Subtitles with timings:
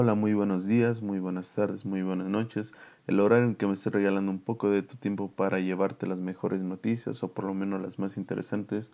[0.00, 2.72] Hola, muy buenos días, muy buenas tardes, muy buenas noches.
[3.08, 6.20] El horario en que me estoy regalando un poco de tu tiempo para llevarte las
[6.20, 8.92] mejores noticias o por lo menos las más interesantes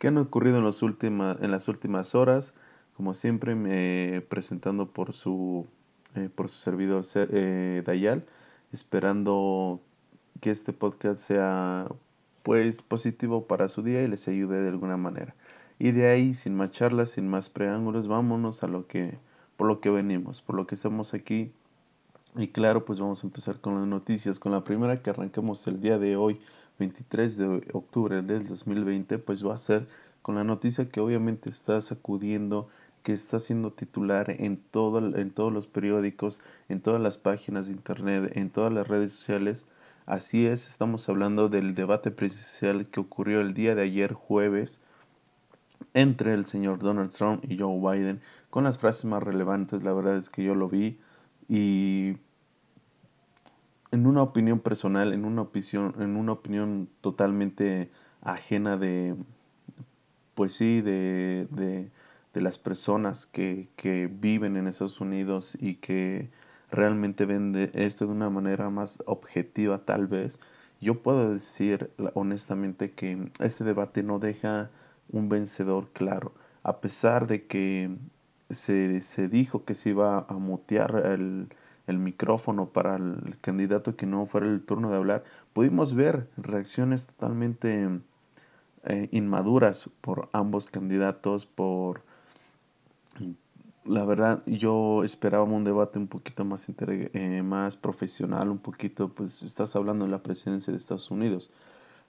[0.00, 2.54] que han ocurrido en, en las últimas horas.
[2.96, 5.66] Como siempre, me presentando por su,
[6.14, 8.24] eh, por su servidor eh, Dayal,
[8.72, 9.82] esperando
[10.40, 11.86] que este podcast sea
[12.42, 15.34] pues positivo para su día y les ayude de alguna manera.
[15.78, 19.18] Y de ahí, sin más charlas, sin más preángulos, vámonos a lo que
[19.56, 21.52] por lo que venimos, por lo que estamos aquí.
[22.36, 24.38] Y claro, pues vamos a empezar con las noticias.
[24.38, 26.38] Con la primera que arrancamos el día de hoy,
[26.78, 29.88] 23 de octubre del 2020, pues va a ser
[30.22, 32.68] con la noticia que obviamente está sacudiendo,
[33.02, 37.72] que está siendo titular en, todo, en todos los periódicos, en todas las páginas de
[37.72, 39.64] internet, en todas las redes sociales.
[40.04, 44.80] Así es, estamos hablando del debate presidencial que ocurrió el día de ayer jueves
[45.94, 49.82] entre el señor Donald Trump y Joe Biden con las frases más relevantes.
[49.82, 50.98] La verdad es que yo lo vi
[51.48, 52.16] y
[53.90, 57.90] en una opinión personal, en una opinión, en una opinión totalmente
[58.22, 59.14] ajena de,
[60.34, 61.90] pues sí, de, de,
[62.34, 66.30] de las personas que, que, viven en Estados Unidos y que
[66.70, 70.40] realmente ven de esto de una manera más objetiva tal vez.
[70.80, 74.70] Yo puedo decir honestamente que este debate no deja
[75.10, 76.32] un vencedor claro.
[76.62, 77.96] A pesar de que
[78.50, 81.48] se, se dijo que se iba a mutear el,
[81.86, 87.06] el, micrófono para el candidato que no fuera el turno de hablar, pudimos ver reacciones
[87.06, 88.00] totalmente
[88.84, 92.02] eh, inmaduras por ambos candidatos, por...
[93.84, 99.44] La verdad, yo esperaba un debate un poquito más, eh, más profesional, un poquito, pues
[99.44, 101.52] estás hablando de la presidencia de Estados Unidos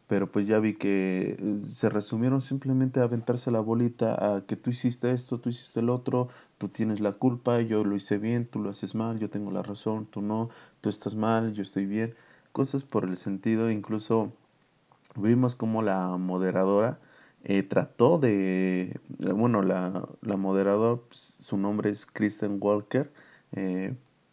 [0.08, 4.56] pero pues ya vi que eh, se resumieron simplemente a aventarse la bolita a que
[4.56, 8.48] tú hiciste esto, tú hiciste el otro, tú tienes la culpa, yo lo hice bien,
[8.48, 10.50] tú lo haces mal, yo tengo la razón, tú no,
[10.82, 12.16] tú estás mal, yo estoy bien,
[12.54, 14.32] cosas por el sentido, incluso
[15.16, 17.00] vimos como la moderadora
[17.44, 23.12] eh, trató de, eh, bueno, la, la moderadora, pues, su nombre es Kristen Walker,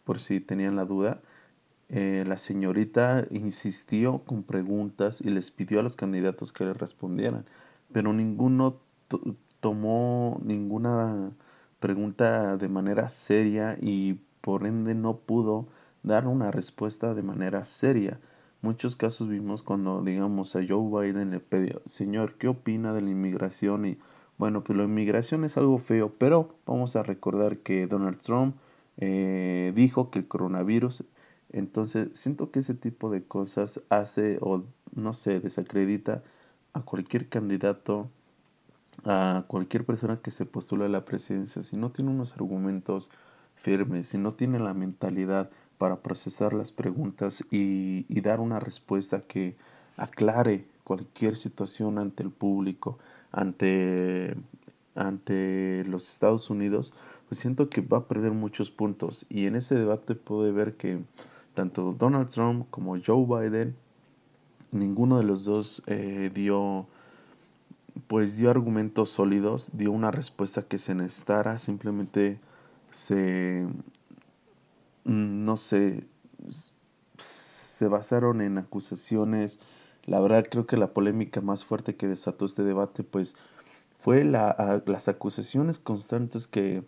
[0.03, 1.21] por si tenían la duda,
[1.89, 7.45] eh, la señorita insistió con preguntas y les pidió a los candidatos que le respondieran,
[7.91, 8.79] pero ninguno
[9.59, 11.31] tomó ninguna
[11.79, 15.67] pregunta de manera seria y por ende no pudo
[16.03, 18.19] dar una respuesta de manera seria.
[18.61, 23.11] Muchos casos vimos cuando, digamos, a Joe Biden le pidió, señor, ¿qué opina de la
[23.11, 23.85] inmigración?
[23.85, 23.97] Y
[24.37, 28.55] bueno, pues la inmigración es algo feo, pero vamos a recordar que Donald Trump
[28.97, 31.03] eh, dijo que el coronavirus
[31.55, 36.21] entonces, siento que ese tipo de cosas hace o, no sé, desacredita
[36.73, 38.09] a cualquier candidato,
[39.05, 41.63] a cualquier persona que se postula a la presidencia.
[41.63, 43.09] Si no tiene unos argumentos
[43.55, 49.55] firmes, si no tiene la mentalidad para procesar las preguntas y, dar una respuesta que
[49.95, 52.99] aclare cualquier situación ante el público,
[53.31, 54.35] ante,
[54.93, 56.93] ante los Estados Unidos,
[57.29, 59.25] pues siento que va a perder muchos puntos.
[59.29, 60.99] Y en ese debate puede ver que
[61.55, 63.75] tanto Donald Trump como Joe Biden,
[64.71, 66.85] ninguno de los dos eh, dio
[68.07, 72.39] pues dio argumentos sólidos, dio una respuesta que se necesitara, simplemente
[72.91, 73.65] se
[75.05, 76.03] mm, no sé
[77.17, 79.59] se basaron en acusaciones.
[80.05, 83.35] La verdad creo que la polémica más fuerte que desató este debate pues
[83.99, 86.83] fue la, las acusaciones constantes que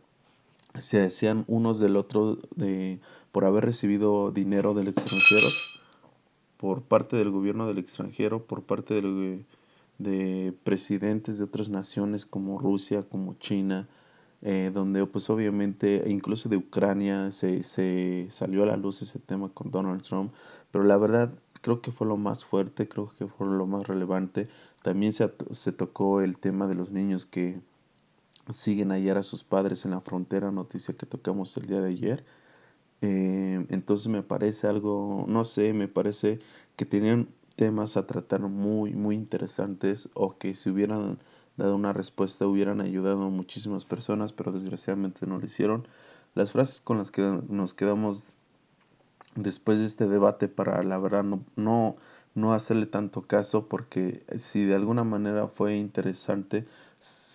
[0.81, 2.99] se decían unos del otro de,
[3.31, 5.47] por haber recibido dinero del extranjero,
[6.57, 9.45] por parte del gobierno del extranjero, por parte de,
[9.97, 13.87] de presidentes de otras naciones como Rusia, como China,
[14.41, 19.49] eh, donde pues obviamente incluso de Ucrania se, se salió a la luz ese tema
[19.49, 20.31] con Donald Trump,
[20.71, 24.47] pero la verdad creo que fue lo más fuerte, creo que fue lo más relevante.
[24.83, 27.59] También se, se tocó el tema de los niños que
[28.51, 32.25] siguen hallar a sus padres en la frontera, noticia que tocamos el día de ayer.
[33.01, 36.39] Eh, entonces me parece algo, no sé, me parece
[36.75, 41.19] que tenían temas a tratar muy, muy interesantes o que si hubieran
[41.57, 45.87] dado una respuesta hubieran ayudado a muchísimas personas, pero desgraciadamente no lo hicieron.
[46.35, 48.23] Las frases con las que nos quedamos
[49.35, 51.95] después de este debate para la verdad no, no,
[52.35, 56.67] no hacerle tanto caso porque si de alguna manera fue interesante,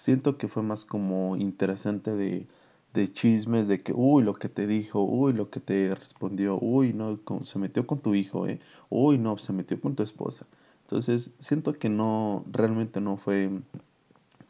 [0.03, 2.47] siento que fue más como interesante de,
[2.93, 6.93] de chismes, de que, uy, lo que te dijo, uy, lo que te respondió, uy,
[6.93, 8.61] no, se metió con tu hijo, eh,
[8.91, 10.47] uy, no, se metió con tu esposa.
[10.85, 13.51] Entonces, siento que no, realmente no fue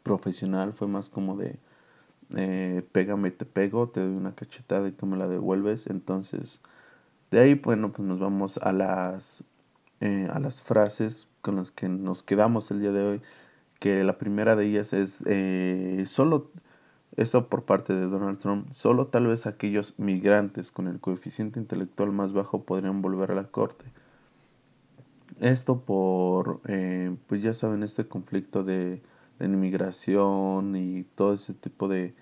[0.03, 1.59] profesional, fue más como de,
[2.35, 5.87] eh, pégame, te pego, te doy una cachetada y tú me la devuelves.
[5.87, 6.61] Entonces,
[7.31, 9.43] de ahí, bueno, pues nos vamos a las,
[10.01, 13.21] eh, a las frases con las que nos quedamos el día de hoy,
[13.79, 16.51] que la primera de ellas es eh, solo,
[17.17, 22.11] esto por parte de Donald Trump, solo tal vez aquellos migrantes con el coeficiente intelectual
[22.11, 23.85] más bajo podrían volver a la corte.
[25.39, 29.01] Esto por, eh, pues ya saben, este conflicto de,
[29.39, 32.13] inmigración y todo ese tipo de,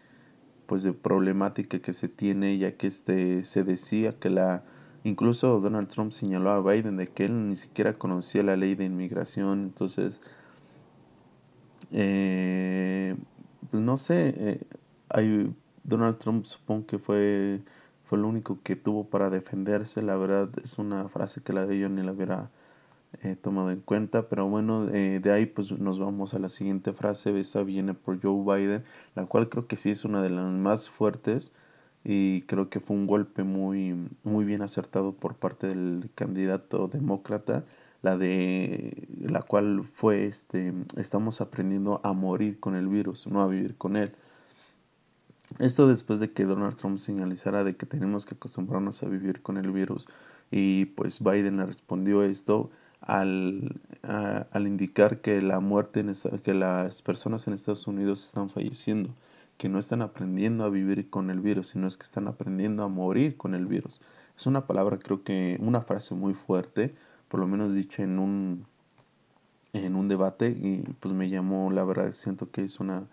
[0.65, 4.63] pues de problemática que se tiene, ya que este, se decía que la,
[5.03, 8.85] incluso Donald Trump señaló a Biden de que él ni siquiera conocía la ley de
[8.85, 10.21] inmigración, entonces,
[11.91, 13.15] eh,
[13.69, 14.61] pues no sé, eh,
[15.09, 15.53] hay,
[15.83, 17.61] Donald Trump supongo que fue,
[18.05, 21.79] fue lo único que tuvo para defenderse, la verdad es una frase que la de
[21.79, 22.49] yo ni la hubiera
[23.23, 24.29] eh, tomado en cuenta.
[24.29, 27.37] Pero bueno, eh, de ahí pues nos vamos a la siguiente frase.
[27.39, 28.83] Esta viene por Joe Biden,
[29.15, 31.51] la cual creo que sí es una de las más fuertes
[32.03, 37.65] y creo que fue un golpe muy, muy bien acertado por parte del candidato demócrata.
[38.01, 43.47] La de la cual fue este estamos aprendiendo a morir con el virus, no a
[43.47, 44.13] vivir con él.
[45.59, 49.57] Esto después de que Donald Trump señalizara de que tenemos que acostumbrarnos a vivir con
[49.57, 50.07] el virus
[50.49, 52.71] y pues Biden le respondió esto
[53.01, 56.05] al, al indicar que la muerte,
[56.43, 59.09] que las personas en Estados Unidos están falleciendo,
[59.57, 62.87] que no están aprendiendo a vivir con el virus, sino es que están aprendiendo a
[62.87, 64.01] morir con el virus.
[64.37, 66.95] Es una palabra, creo que, una frase muy fuerte,
[67.31, 68.67] por lo menos dicha en un,
[69.73, 73.07] en un debate, y pues me llamó, la verdad, siento que es una,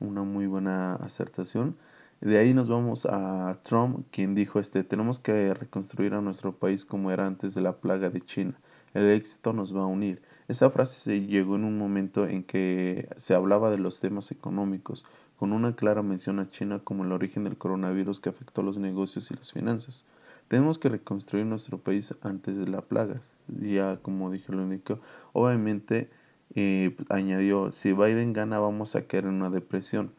[0.00, 1.76] una muy buena acertación.
[2.20, 6.86] De ahí nos vamos a Trump, quien dijo este, tenemos que reconstruir a nuestro país
[6.86, 8.54] como era antes de la plaga de China
[8.94, 10.22] el éxito nos va a unir.
[10.48, 15.04] Esta frase se llegó en un momento en que se hablaba de los temas económicos,
[15.36, 19.30] con una clara mención a China como el origen del coronavirus que afectó los negocios
[19.30, 20.06] y las finanzas.
[20.48, 23.20] Tenemos que reconstruir nuestro país antes de la plaga.
[23.48, 25.00] Ya como dije lo único,
[25.32, 26.10] obviamente
[26.54, 30.12] eh, añadió, si Biden gana vamos a caer en una depresión.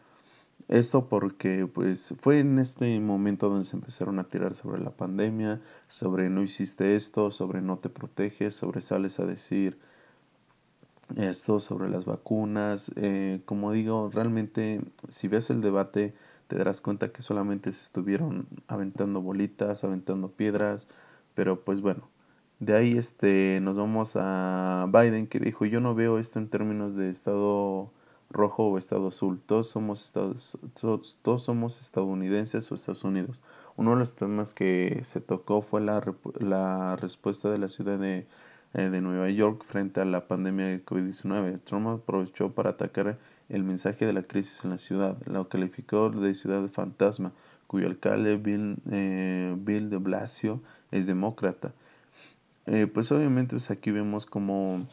[0.68, 5.62] Esto porque pues fue en este momento donde se empezaron a tirar sobre la pandemia,
[5.88, 9.78] sobre no hiciste esto, sobre no te proteges, sobre sales a decir
[11.16, 12.92] esto, sobre las vacunas.
[12.96, 16.16] Eh, como digo, realmente si ves el debate
[16.48, 20.88] te darás cuenta que solamente se estuvieron aventando bolitas, aventando piedras,
[21.34, 22.10] pero pues bueno,
[22.60, 26.96] de ahí este nos vamos a Biden que dijo yo no veo esto en términos
[26.96, 27.92] de estado
[28.30, 29.42] rojo o estado azul.
[29.46, 33.40] Todos somos, estados, todos, somos estadounidenses o Estados Unidos.
[33.78, 36.02] Uno de los temas que se tocó fue la,
[36.40, 38.28] la respuesta de la ciudad de,
[38.76, 41.62] de, Nueva York frente a la pandemia de COVID-19.
[41.64, 43.18] Trump aprovechó para atacar
[43.50, 45.18] el mensaje de la crisis en la ciudad.
[45.26, 47.32] Lo calificó de ciudad de fantasma,
[47.68, 50.62] cuyo alcalde Bill, eh, Bill de Blasio
[50.92, 51.74] es demócrata.
[52.68, 54.88] Eh, pues obviamente pues aquí vemos como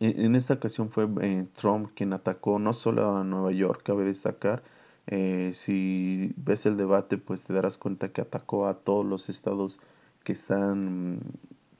[0.00, 4.62] en esta ocasión fue eh, Trump quien atacó no solo a Nueva York, cabe destacar.
[5.06, 9.78] Eh, si ves el debate, pues te darás cuenta que atacó a todos los estados
[10.24, 11.20] que están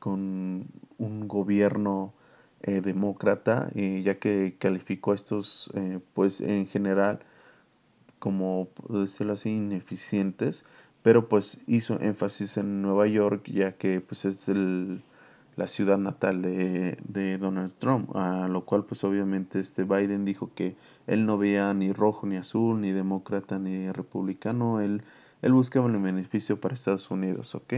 [0.06, 0.66] con
[0.98, 2.14] un gobierno
[2.62, 5.68] eh, demócrata, ya que calificó a estos,
[6.14, 7.18] pues en general,
[8.20, 10.64] como decirlo así, ineficientes,
[11.02, 15.02] pero pues hizo énfasis en Nueva York, ya que pues es el
[15.56, 20.50] la ciudad natal de, de, Donald Trump, a lo cual pues obviamente este Biden dijo
[20.54, 25.02] que él no veía ni rojo ni azul, ni demócrata ni republicano, él,
[25.42, 27.72] él buscaba el beneficio para Estados Unidos, ¿ok?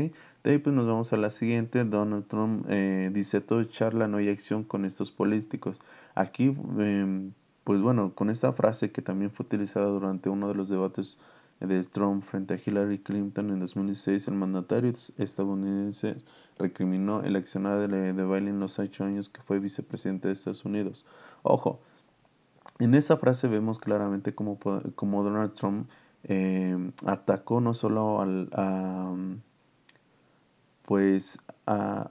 [0.44, 4.18] De ahí pues nos vamos a la siguiente, Donald Trump eh, dice todo charla, no
[4.18, 5.80] hay acción con estos políticos.
[6.14, 7.32] Aquí, em,
[7.64, 11.18] pues bueno, con esta frase que también fue utilizada durante uno de los debates
[11.60, 16.16] de Trump frente a Hillary Clinton en 2016, el mandatario estadounidense
[16.58, 20.64] recriminó el accionar de, de Biden en los ocho años que fue vicepresidente de Estados
[20.64, 21.04] Unidos.
[21.42, 21.80] Ojo,
[22.78, 24.58] en esa frase vemos claramente cómo,
[24.94, 25.88] como Donald Trump
[26.24, 29.14] eh, atacó no solo al, a,
[30.84, 32.10] pues a,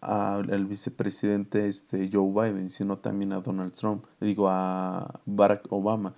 [0.00, 6.14] al vicepresidente este, Joe Biden, sino también a Donald Trump, digo a Barack Obama.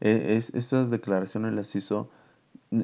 [0.00, 2.10] E, es, esas declaraciones las hizo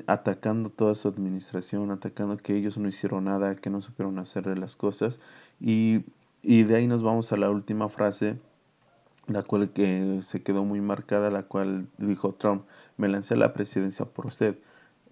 [0.07, 4.77] atacando toda su administración, atacando que ellos no hicieron nada, que no supieron hacer las
[4.77, 5.21] cosas.
[5.61, 6.05] Y,
[6.43, 8.39] y de ahí nos vamos a la última frase,
[9.33, 12.65] la cual que se quedó muy marcada, la cual dijo Trump,
[12.97, 14.59] me lancé a la presidencia por usted.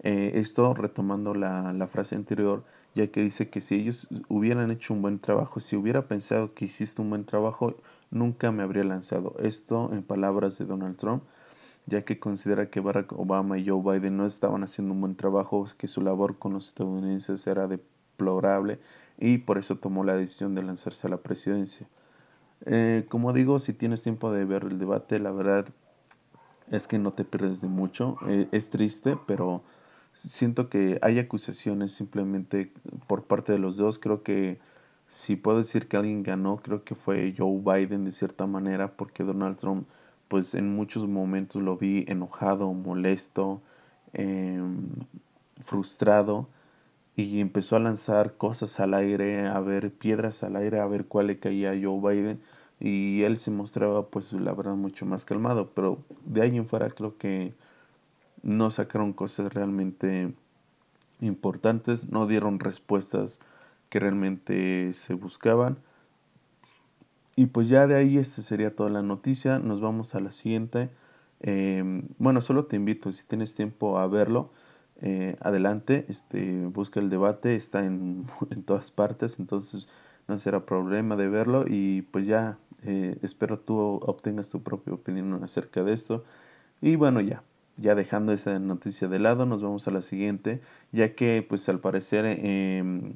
[0.03, 2.63] Eh, esto retomando la, la frase anterior,
[2.95, 6.65] ya que dice que si ellos hubieran hecho un buen trabajo, si hubiera pensado que
[6.65, 7.75] hiciste un buen trabajo,
[8.11, 9.35] nunca me habría lanzado.
[9.39, 11.23] Esto en palabras de Donald Trump
[11.89, 15.67] ya que considera que Barack Obama y Joe Biden no estaban haciendo un buen trabajo,
[15.77, 18.79] que su labor con los estadounidenses era deplorable
[19.17, 21.87] y por eso tomó la decisión de lanzarse a la presidencia.
[22.65, 25.65] Eh, como digo, si tienes tiempo de ver el debate, la verdad
[26.71, 28.17] es que no te pierdes de mucho.
[28.27, 29.63] Eh, es triste, pero
[30.13, 32.71] siento que hay acusaciones simplemente
[33.07, 33.99] por parte de los dos.
[33.99, 34.59] Creo que
[35.07, 39.23] si puedo decir que alguien ganó, creo que fue Joe Biden de cierta manera, porque
[39.23, 39.87] Donald Trump
[40.27, 43.61] pues en muchos momentos lo vi enojado, molesto,
[44.13, 44.89] em,
[45.61, 46.47] frustrado
[47.15, 51.27] y empezó a lanzar cosas al aire, a ver piedras al aire, a ver cuál
[51.27, 52.41] le caía a Joe Biden
[52.79, 56.89] y él se mostraba pues la verdad mucho más calmado, pero de ahí en fuera
[56.89, 57.53] creo que
[58.41, 60.33] no sacaron cosas realmente
[61.21, 63.39] importantes, no dieron respuestas
[63.89, 65.79] que realmente se buscaban
[67.39, 69.59] y pues ya de ahí este sería toda la noticia.
[69.59, 70.89] Nos vamos a la siguiente.
[71.39, 74.51] Em, bueno, solo te invito, si tienes tiempo a verlo,
[75.01, 79.87] eh, adelante, este, busca el debate, está en, en, todas partes, entonces
[80.27, 85.43] no será problema de verlo y pues ya eh, espero tú obtengas tu propia opinión
[85.43, 86.23] acerca de esto.
[86.81, 87.43] Y bueno, ya,
[87.77, 91.79] ya dejando esa noticia de lado, nos vamos a la siguiente, ya que pues al
[91.79, 93.13] parecer eh,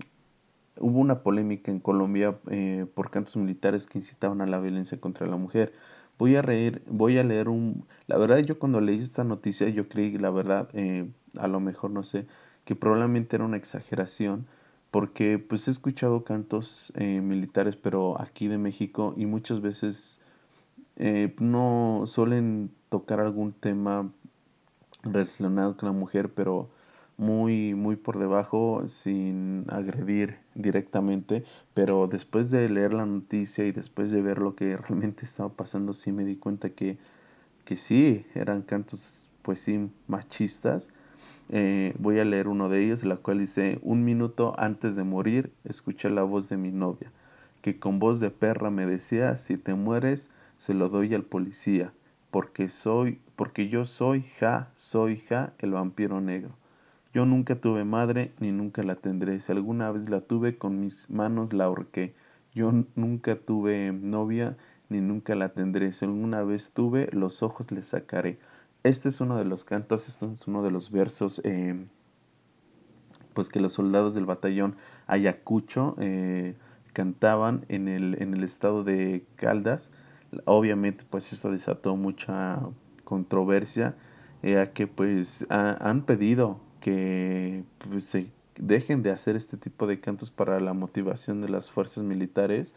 [0.80, 5.28] hubo una polémica en Colombia eh, por cantos militares que incitaban a la violencia contra
[5.28, 5.74] la mujer.
[6.18, 7.86] Voy a, reír, voy a leer un...
[8.08, 11.92] La verdad yo cuando leí esta noticia yo creí, la verdad, eh, a lo mejor
[11.92, 12.26] no sé,
[12.66, 14.48] que probablemente era una exageración,
[14.92, 20.20] porque pues he escuchado cantos eh, militares, pero aquí de México, y muchas veces
[21.40, 24.12] no suelen tocar algún tema
[25.04, 26.70] relacionado con la mujer, pero
[27.18, 34.12] muy, muy por debajo, sin agredir directamente, pero después de leer la noticia y después
[34.12, 36.98] de ver lo que realmente estaba pasando, sí me di cuenta que,
[37.66, 40.90] que sí, eran cantos, pues sí, machistas.
[41.50, 45.52] Eh, voy a leer uno de ellos, la cual dice, un minuto antes de morir,
[45.64, 47.12] escuché la voz de mi novia,
[47.62, 51.94] que con voz de perra me decía, si te mueres, se lo doy al policía,
[52.32, 56.52] porque soy, porque yo soy Ja, soy Ja, el vampiro negro.
[57.14, 59.40] Yo nunca tuve madre ni nunca la tendré.
[59.40, 62.16] Si alguna vez la tuve, con mis manos la ahorqué.
[62.56, 64.58] Yo nunca tuve novia
[64.90, 65.94] ni nunca la tendré.
[65.94, 68.40] Si alguna vez tuve, los ojos le sacaré.
[68.84, 71.88] Este es uno de los cantos, este es uno de los versos em,
[73.34, 74.76] pues que los soldados del batallón
[75.08, 76.56] Ayacucho eh,
[76.92, 79.90] cantaban en el, en el estado de Caldas.
[80.44, 82.60] Obviamente pues esto desató mucha
[83.06, 83.96] controversia,
[84.42, 90.30] ya que pues han pedido que pues, se dejen de hacer este tipo de cantos
[90.30, 92.76] para la motivación de las fuerzas militares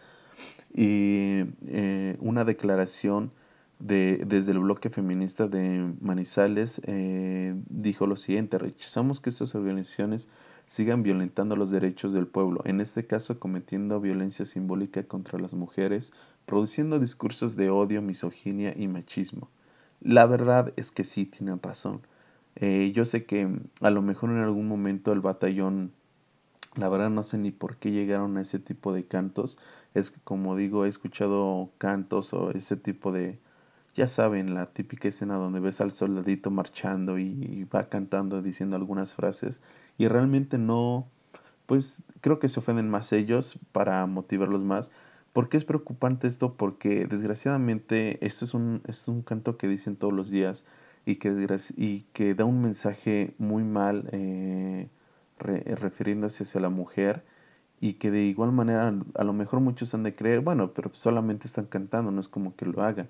[0.73, 3.33] y eh, una declaración
[3.79, 10.29] de, desde el bloque feminista de Manizales eh, dijo lo siguiente, rechazamos que estas organizaciones
[10.67, 16.13] sigan violentando los derechos del pueblo, en este caso cometiendo violencia simbólica contra las mujeres,
[16.45, 19.49] produciendo discursos de odio, misoginia y machismo.
[20.01, 22.01] La verdad es que sí tienen razón.
[22.57, 23.49] Eh, yo sé que
[23.81, 25.93] a lo mejor en algún momento el batallón,
[26.75, 29.59] la verdad no sé ni por qué llegaron a ese tipo de cantos.
[29.95, 33.39] Es que como digo, he escuchado cantos o ese tipo de,
[33.97, 39.15] ya saben, la típica escena donde ves al soldadito marchando y, va cantando, diciendo algunas
[39.15, 39.61] frases.
[39.99, 41.09] Y realmente no,
[41.67, 44.91] pues creo que se ofenden más ellos para motivarlos más.
[45.33, 46.55] ¿Por qué es preocupante esto?
[46.57, 50.65] Porque desgraciadamente esto es un, es un canto que dicen todos los días
[51.07, 51.31] y que,
[51.77, 54.89] y que da un mensaje muy mal eh,
[55.39, 57.25] refiriéndose hacia la mujer
[57.81, 61.47] y que de igual manera a lo mejor muchos han de creer, bueno, pero solamente
[61.47, 63.09] están cantando, no es como que lo hagan.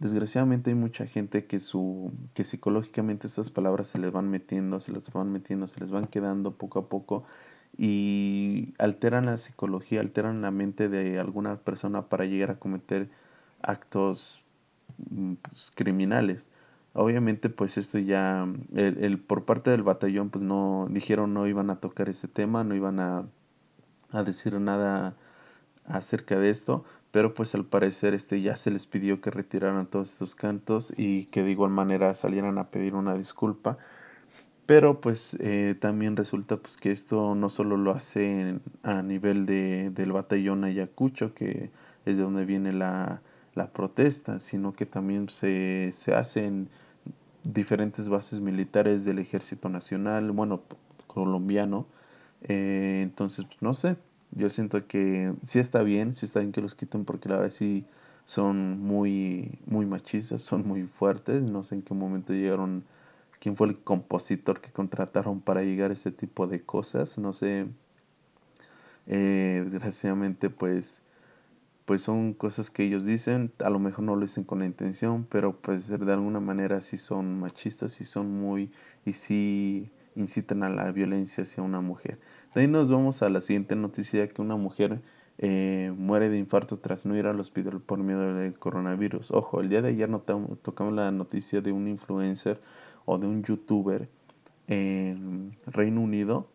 [0.00, 4.92] Desgraciadamente hay mucha gente que su que psicológicamente estas palabras se les van metiendo, se
[4.92, 7.24] les van metiendo, se les van quedando poco a poco
[7.76, 13.10] y alteran la psicología, alteran la mente de alguna persona para llegar a cometer
[13.60, 14.44] actos
[15.10, 16.48] mm, pues, criminales.
[16.94, 21.80] Obviamente, pues esto ya, el, por parte del batallón, pues no, dijeron no iban a
[21.80, 23.26] tocar ese tema, no iban a,
[24.12, 25.16] a decir nada
[25.84, 26.84] acerca de esto,
[27.18, 31.24] pero pues al parecer este ya se les pidió que retiraran todos estos cantos y
[31.26, 33.76] que de igual manera salieran a pedir una disculpa.
[34.66, 39.90] Pero pues eh, también resulta pues que esto no solo lo hacen a nivel de,
[39.92, 41.72] del batallón Ayacucho, que
[42.06, 43.20] es de donde viene la,
[43.56, 46.68] la protesta, sino que también se, se hacen
[47.42, 50.62] diferentes bases militares del ejército nacional, bueno,
[51.08, 51.88] colombiano.
[52.42, 53.96] Eh, entonces, pues, no sé,
[54.32, 57.52] yo siento que sí está bien, sí está bien que los quiten porque la verdad
[57.52, 57.84] sí
[58.26, 61.42] son muy, muy machistas, son muy fuertes.
[61.42, 62.84] No sé en qué momento llegaron,
[63.40, 67.16] quién fue el compositor que contrataron para llegar a ese tipo de cosas.
[67.18, 67.66] No sé.
[69.06, 71.00] Eh, desgraciadamente, pues,
[71.86, 73.52] pues son cosas que ellos dicen.
[73.64, 76.98] A lo mejor no lo dicen con la intención, pero pues de alguna manera sí
[76.98, 78.70] son machistas y son muy
[79.06, 82.18] y sí incitan a la violencia hacia una mujer.
[82.54, 85.00] De ahí nos vamos a la siguiente noticia que una mujer
[85.38, 89.30] eh, muere de infarto tras no ir al hospital por miedo del coronavirus.
[89.30, 90.08] Ojo, el día de ayer
[90.62, 92.60] tocamos la noticia de un influencer
[93.04, 94.08] o de un youtuber
[94.66, 96.48] en Reino Unido,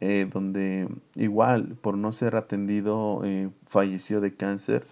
[0.00, 4.86] eh, donde igual por no ser atendido eh, falleció de cáncer.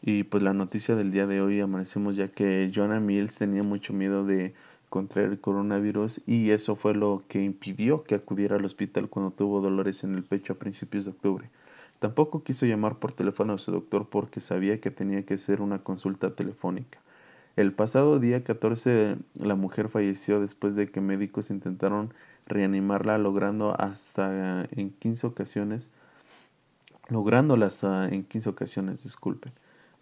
[0.00, 3.92] Y pues la noticia del día de hoy amanecemos ya que Jonah Mills tenía mucho
[3.92, 4.54] miedo de
[4.88, 9.60] contraer el coronavirus y eso fue lo que impidió que acudiera al hospital cuando tuvo
[9.60, 11.50] dolores en el pecho a principios de octubre.
[11.98, 15.80] Tampoco quiso llamar por teléfono a su doctor porque sabía que tenía que ser una
[15.80, 16.98] consulta telefónica.
[17.56, 22.14] El pasado día 14 la mujer falleció después de que médicos intentaron
[22.46, 25.90] reanimarla logrando hasta en 15 ocasiones
[27.08, 29.52] lográndola hasta en 15 ocasiones, disculpen.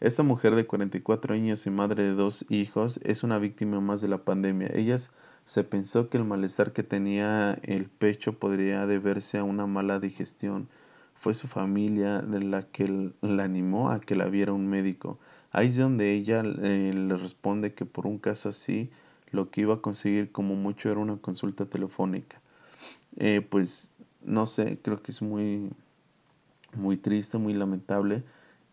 [0.01, 4.09] Esta mujer de 44 años y madre de dos hijos es una víctima más de
[4.09, 4.71] la pandemia.
[4.75, 4.99] Ella
[5.47, 10.69] se pensó que el malestar que tenía el pecho podría deberse a una mala digestión
[11.15, 15.19] fue su familia de la que la animó a que la viera un médico.
[15.51, 18.91] Ahí es donde ella eh, le responde que por un caso así
[19.31, 22.43] lo que iba a conseguir como mucho era una consulta telefónica.
[23.17, 25.71] Eh, pues no sé, creo que es muy,
[26.75, 28.25] muy triste, muy lamentable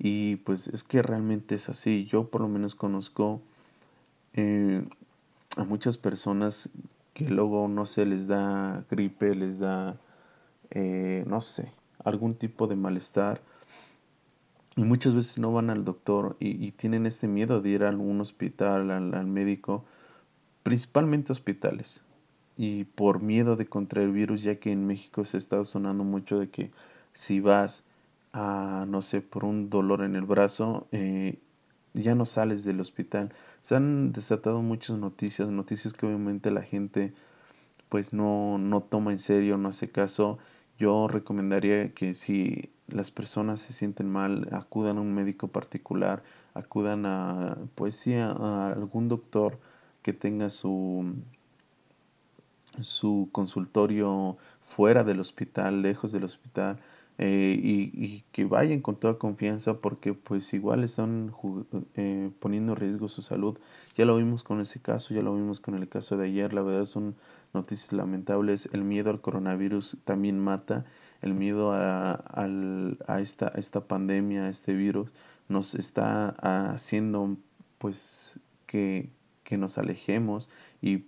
[0.03, 2.05] y pues es que realmente es así.
[2.05, 3.41] Yo por lo menos conozco
[4.33, 4.86] eh,
[5.57, 6.69] a muchas personas
[7.15, 9.98] que luego no sé, les da gripe, les da,
[11.25, 11.72] no sé,
[12.03, 13.41] algún tipo de malestar
[14.75, 18.19] y muchas veces no van al doctor y, tienen este miedo de ir a algún
[18.22, 19.86] hospital, al, médico,
[20.63, 22.01] principalmente hospitales.
[22.57, 26.50] Y por miedo de contraer virus, ya que en México se está sonando mucho de
[26.50, 26.72] que
[27.13, 27.83] si vas
[28.34, 31.39] a, no sé, por un dolor en el brazo, eh,
[31.93, 33.34] ya no sales del hospital.
[33.62, 37.13] Se han desatado muchas noticias, noticias que obviamente la gente
[37.89, 40.39] pues no, no toma en serio, no hace caso
[40.78, 47.06] yo recomendaría que si las personas se sienten mal, acudan a un médico particular, acudan
[47.06, 49.60] a, pues sí, a, algún doctor
[50.02, 51.15] que tenga su,
[52.82, 56.80] su consultorio fuera del hospital, lejos del hospital,
[57.19, 61.32] eh, y, que vayan con toda confianza porque pues igual están
[61.95, 63.58] eh, poniendo en riesgo su salud.
[63.95, 66.63] Ya lo vimos con ese caso, ya lo vimos con el caso de ayer, la
[66.63, 67.15] verdad son
[67.54, 68.67] noticias lamentables.
[68.73, 70.86] El miedo al coronavirus también mata,
[71.21, 72.23] el miedo a,
[73.08, 75.12] a, esta, esta pandemia, a este virus,
[75.49, 76.30] nos está
[76.73, 77.38] haciendo
[77.78, 79.10] pues que,
[79.43, 80.49] que nos alejemos
[80.82, 81.06] y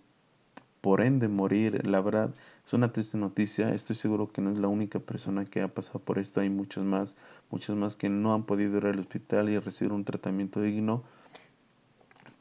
[0.81, 1.87] por ende morir.
[1.87, 3.73] La verdad, es una triste noticia.
[3.73, 6.41] Estoy seguro que no es la única persona que ha pasado por esto.
[6.41, 7.15] Hay muchos más,
[7.51, 11.03] muchos más que no han podido ir al hospital y recibir un tratamiento digno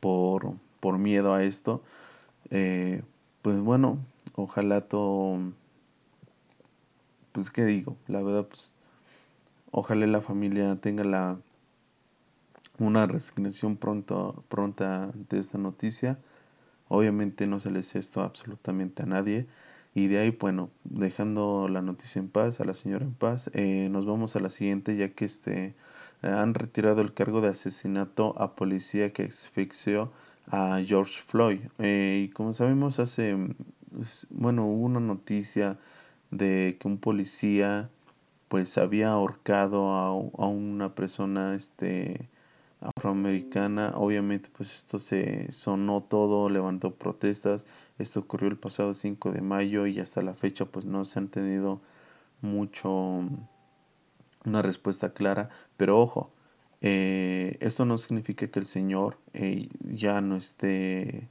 [0.00, 1.82] por, por miedo a esto.
[2.50, 3.02] Eh,
[3.42, 3.98] pues bueno,
[4.34, 5.38] ojalá todo,
[7.32, 8.72] pues qué digo, la verdad, pues
[9.70, 11.36] ojalá la familia tenga la
[12.78, 16.18] una resignación pronto, pronta de esta noticia.
[16.88, 19.46] Obviamente no se les esto absolutamente a nadie.
[19.94, 23.88] Y de ahí, bueno, dejando la noticia en paz, a la señora en paz, eh,
[23.90, 25.74] nos vamos a la siguiente, ya que este,
[26.22, 30.12] han retirado el cargo de asesinato a policía que asfixió
[30.46, 31.60] a George Floyd.
[31.78, 33.36] Eh, y como sabemos, hace,
[33.92, 35.78] pues, bueno, hubo una noticia
[36.30, 37.90] de que un policía
[38.48, 42.28] pues había ahorcado a, a una persona este
[42.80, 43.92] afroamericana.
[43.96, 47.66] Obviamente, pues esto se sonó todo, levantó protestas.
[47.98, 51.28] Esto ocurrió el pasado 5 de mayo y hasta la fecha pues no se han
[51.28, 51.80] tenido
[52.42, 53.22] mucho
[54.44, 55.50] una respuesta clara.
[55.76, 56.30] Pero ojo,
[56.80, 61.28] eh, esto no significa que el Señor eh, ya no esté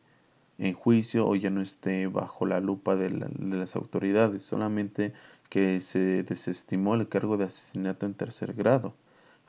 [0.59, 5.13] en juicio o ya no esté bajo la lupa de, de las autoridades, solamente
[5.49, 8.93] que se desestimó el cargo de asesinato en tercer grado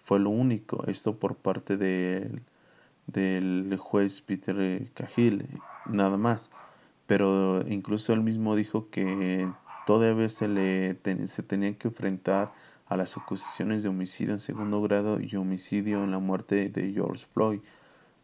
[0.04, 0.84] fue lo único.
[0.86, 2.42] Esto por parte del,
[3.06, 5.48] del juez Peter Cahill,
[5.86, 6.50] nada más.
[7.06, 9.48] Pero incluso él mismo dijo que
[9.86, 12.52] todavía se le se tenía que enfrentar
[12.86, 17.26] a las acusaciones de homicidio en segundo grado y homicidio en la muerte de George
[17.32, 17.60] Floyd.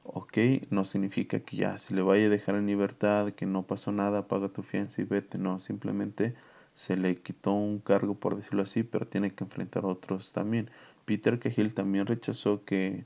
[0.05, 0.38] Ok,
[0.71, 4.29] no significa que ya se le vaya a dejar en libertad, que no pasó nada,
[4.29, 5.38] paga tu fianza y vete.
[5.38, 6.35] No, simplemente
[6.75, 10.71] se le quitó un cargo, por decirlo así, pero tiene que enfrentar otros también.
[11.05, 13.05] Peter Cahill también rechazó que,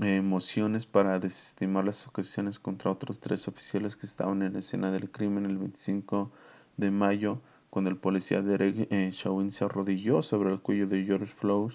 [0.00, 4.90] eh, mociones para desestimar las acusaciones contra otros tres oficiales que estaban en la escena
[4.90, 6.30] del crimen el 25
[6.76, 11.26] de mayo, cuando el policía Derek eh, Chauvin se arrodilló sobre el cuello de George
[11.26, 11.72] Floyd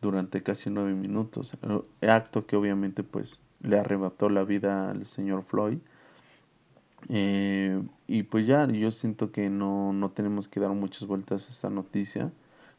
[0.00, 5.44] durante casi nueve minutos, eh, acto que obviamente pues le arrebató la vida al señor
[5.44, 5.78] Floyd.
[7.08, 11.50] Eh, y pues ya, yo siento que no, no tenemos que dar muchas vueltas a
[11.50, 12.30] esta noticia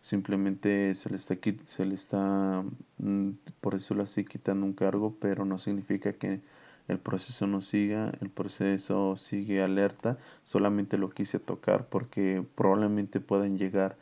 [0.02, 1.36] simplemente se le está,
[1.68, 2.64] se le está
[2.98, 3.30] mm,
[3.62, 6.42] por eso le estoy quitando un cargo, pero no significa que
[6.88, 13.58] el proceso no siga, el proceso sigue alerta, solamente lo quise tocar porque probablemente puedan
[13.58, 13.98] llegar,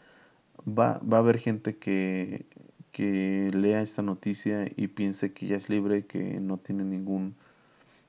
[0.68, 2.46] va, va a haber gente que,
[2.92, 7.36] que lea esta noticia y piense que ya es libre, que no tiene ningún,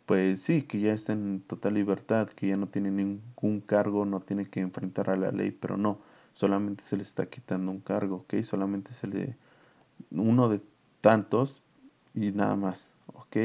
[0.07, 4.20] pues sí, que ya está en total libertad, que ya no tiene ningún cargo, no
[4.20, 5.98] tiene que enfrentar a la ley, pero no
[6.35, 8.43] solamente se le está quitando un cargo, ¿ok?
[8.43, 9.37] Solamente se le
[10.11, 10.61] uno de
[11.01, 11.62] tantos
[12.14, 13.37] y nada más, ¿ok?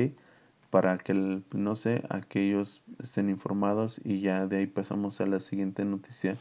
[0.69, 5.85] Para que, no sé, aquellos estén informados y ya de ahí pasamos a la siguiente
[5.85, 6.37] noticia.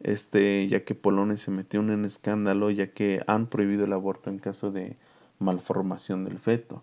[0.00, 4.30] Este, ya que Polonia se metió en un escándalo, ya que han prohibido el aborto
[4.30, 4.96] en caso de
[5.38, 6.82] malformación del feto.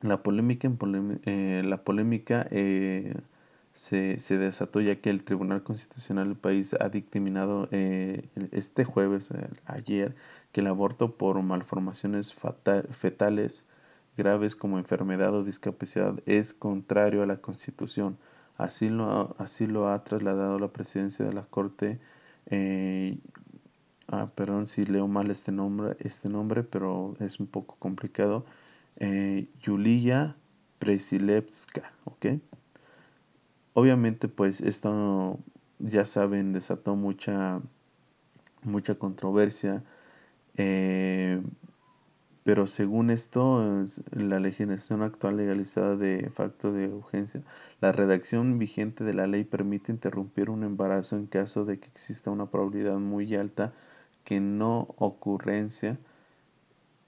[0.00, 3.14] La polémica, en eh, la polémica eh,
[3.74, 9.30] se, se, desató ya que el Tribunal Constitucional del país ha dictaminado eh, este jueves,
[9.30, 10.14] eh, ayer,
[10.52, 13.64] que el aborto por malformaciones fetales
[14.16, 18.18] graves como enfermedad o discapacidad es contrario a la Constitución.
[18.58, 21.98] Así lo, así lo ha trasladado la presidencia de la Corte.
[22.46, 23.18] Eh,
[24.08, 28.44] ah, perdón si leo mal este nombre, este nombre, pero es un poco complicado.
[29.62, 30.36] Yulia
[30.78, 32.26] Presilevska, ¿ok?
[33.74, 35.38] Obviamente, pues esto,
[35.78, 37.60] ya saben, desató mucha,
[38.62, 39.82] mucha controversia.
[40.56, 41.40] Eh,
[42.44, 47.42] pero según esto, la legislación actual legalizada de facto de urgencia,
[47.80, 52.30] la redacción vigente de la ley permite interrumpir un embarazo en caso de que exista
[52.30, 53.72] una probabilidad muy alta
[54.24, 55.98] que no ocurrencia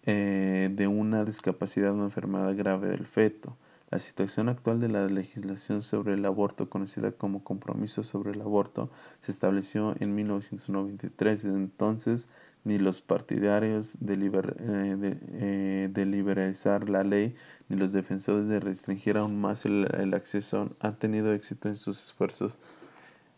[0.05, 3.57] eh, de una discapacidad o enfermedad grave del feto.
[3.95, 8.91] La situación actual de la legislación sobre el aborto, conocida como Compromiso sobre el Aborto,
[9.21, 11.45] se estableció en 1993.
[11.45, 12.27] Desde entonces,
[12.65, 17.37] ni los partidarios de, eh, eh, liberalizar la ley
[17.69, 22.59] ni los defensores de restringir aún más el, acceso han tenido éxito en sus esfuerzos.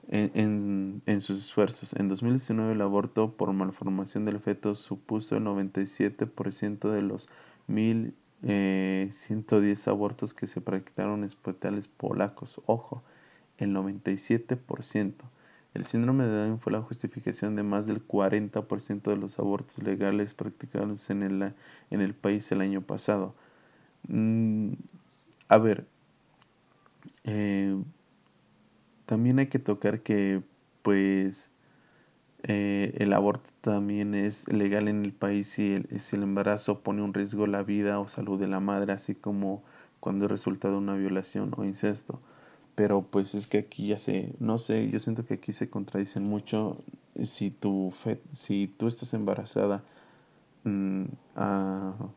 [0.08, 1.92] En, en, sus esfuerzos.
[1.92, 7.28] En 2019 el aborto por malformación del feto supuso el 97% de los
[7.66, 12.60] mil eh, 110 abortos que se practicaron en hospitales polacos.
[12.66, 13.02] Ojo,
[13.58, 15.24] el 97%.
[15.74, 20.34] El síndrome de Down fue la justificación de más del 40% de los abortos legales
[20.34, 21.54] practicados en el,
[21.90, 23.34] en el país el año pasado.
[24.08, 24.72] Mm,
[25.48, 25.86] a ver,
[27.24, 27.76] eh,
[29.06, 30.42] también hay que tocar que,
[30.82, 31.48] pues,
[32.48, 37.02] eh, el aborto también es legal en el país si el, si el embarazo pone
[37.02, 39.64] un riesgo la vida o salud de la madre, así como
[39.98, 42.20] cuando es resultado de una violación o incesto.
[42.76, 46.22] Pero pues es que aquí ya se, no sé, yo siento que aquí se contradicen
[46.24, 46.78] mucho.
[47.24, 47.92] Si tu
[48.32, 49.82] si tú estás embarazada
[50.64, 51.04] mm,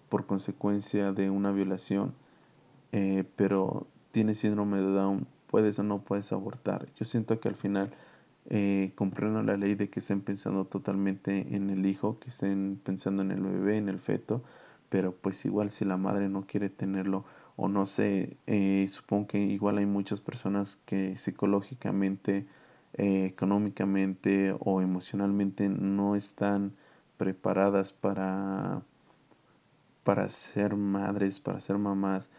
[0.09, 2.13] por consecuencia de una violación,
[2.91, 6.87] eh, pero tienes síndrome de Down, puedes o no puedes abortar.
[6.97, 7.91] Yo siento que al final
[8.49, 13.21] eh, comprendo la ley de que estén pensando totalmente en el hijo, que estén pensando
[13.21, 14.43] en el bebé, en el feto,
[14.89, 19.39] pero pues igual si la madre no quiere tenerlo o no sé, eh, supongo que
[19.39, 22.47] igual hay muchas personas que psicológicamente,
[22.93, 26.73] eh, económicamente o emocionalmente no están
[27.17, 28.81] preparadas para,
[30.03, 32.29] para ser madres, para ser mamás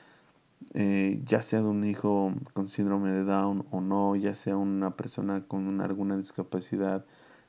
[0.75, 4.96] eh, ya sea de un hijo con síndrome de Down o no, ya sea una
[4.96, 7.05] persona con alguna discapacidad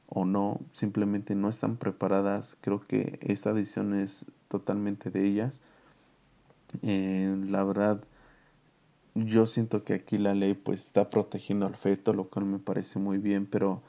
[0.08, 2.58] o no, simplemente no están preparadas.
[2.62, 5.62] Creo que esta decisión es totalmente de ellas.
[6.82, 8.04] Eh, la verdad,
[9.16, 13.00] yo siento que aquí la ley pues está protegiendo al feto, lo cual me parece
[13.00, 13.82] muy bien, pero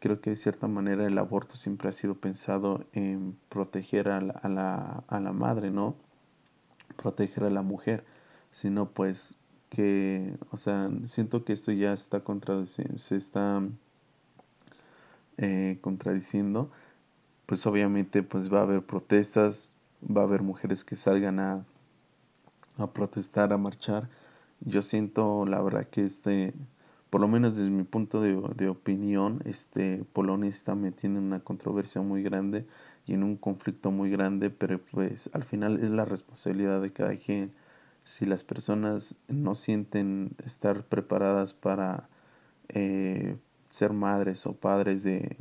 [0.00, 4.32] creo que de cierta manera el aborto siempre ha sido pensado en proteger a la,
[4.34, 5.96] a la, a la madre, ¿no?
[6.96, 8.04] Proteger a la mujer
[8.58, 9.36] sino pues
[9.70, 13.62] que, o sea, siento que esto ya está contradiciendo, se está
[15.36, 16.70] eh, contradiciendo,
[17.46, 21.64] pues obviamente pues va a haber protestas, va a haber mujeres que salgan a,
[22.78, 24.08] a protestar, a marchar.
[24.60, 26.52] Yo siento la verdad que este,
[27.10, 32.02] por lo menos desde mi punto de, de opinión, este Polonia está metiendo una controversia
[32.02, 32.66] muy grande,
[33.06, 37.16] y en un conflicto muy grande, pero pues al final es la responsabilidad de cada
[37.16, 37.52] quien.
[38.08, 42.08] Si las personas no sienten estar preparadas para
[42.70, 43.36] eh,
[43.68, 45.36] ser madres o padres de,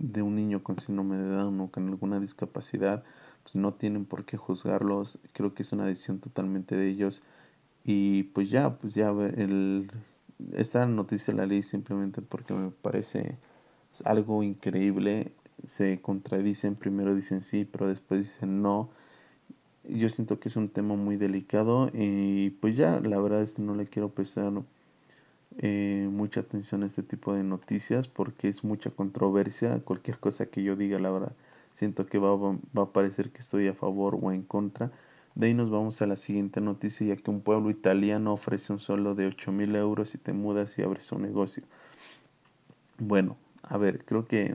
[0.00, 3.04] de un niño con síndrome de Down o con alguna discapacidad,
[3.44, 5.20] pues no tienen por qué juzgarlos.
[5.34, 7.22] Creo que es una decisión totalmente de ellos.
[7.84, 9.88] Y pues ya, pues ya, el,
[10.54, 13.38] esta noticia la leí simplemente porque me parece
[14.04, 15.32] algo increíble.
[15.64, 18.90] Se contradicen, primero dicen sí, pero después dicen no.
[19.88, 23.62] Yo siento que es un tema muy delicado y pues ya, la verdad es que
[23.62, 24.52] no le quiero prestar
[25.58, 29.80] eh, mucha atención a este tipo de noticias porque es mucha controversia.
[29.84, 31.32] Cualquier cosa que yo diga, la verdad,
[31.74, 34.90] siento que va, va, a parecer que estoy a favor o en contra.
[35.34, 38.80] De ahí nos vamos a la siguiente noticia, ya que un pueblo italiano ofrece un
[38.80, 41.62] sueldo de 8 mil euros si te mudas y abres un negocio.
[42.98, 44.54] Bueno, a ver, creo que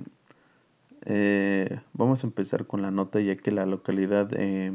[1.06, 4.74] eh, vamos a empezar con la nota, ya que la localidad eh,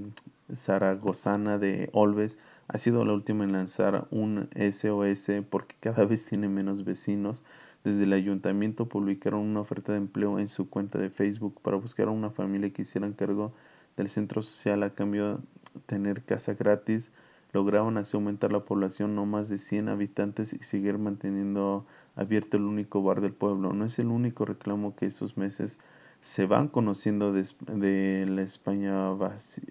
[0.53, 6.49] zaragozana de Olves ha sido la última en lanzar un SOS porque cada vez tiene
[6.49, 7.43] menos vecinos.
[7.85, 12.09] Desde el ayuntamiento publicaron una oferta de empleo en su cuenta de Facebook para buscar
[12.09, 13.53] a una familia que hicieran cargo
[13.97, 15.41] del centro social a cambio
[15.87, 17.13] tener casa gratis,
[17.53, 22.65] lograron así aumentar la población no más de 100 habitantes y seguir manteniendo abierto el
[22.65, 23.73] único bar del pueblo.
[23.73, 25.79] No es el único reclamo que estos meses
[26.25, 29.11] se van conociendo de, la España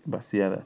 [0.06, 0.64] vaciada.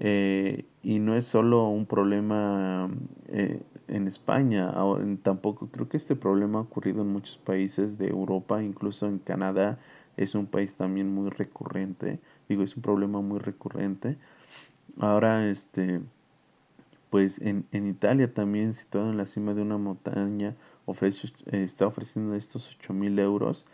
[0.00, 2.90] Eh, y no es solo un problema
[3.28, 4.74] eh, en España,
[5.22, 9.78] tampoco creo que este problema ha ocurrido en muchos países de Europa, incluso en Canadá
[10.16, 14.18] es un país también muy recurrente, digo, es un problema muy recurrente.
[14.98, 16.00] Ahora, este,
[17.10, 22.34] pues en, en Italia también, situado en la cima de una montaña, ofrece, está ofreciendo
[22.34, 23.66] estos 8 mil euros.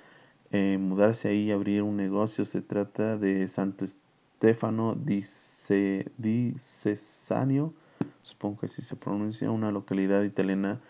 [0.57, 2.45] Eh, mudarse ahí y abrir un negocio.
[2.45, 7.75] Se trata de Santo Stefano di, Ce, di Cesanio,
[8.23, 10.81] supongo que así se pronuncia, una localidad italiana